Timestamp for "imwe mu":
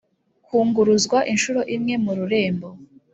1.75-2.11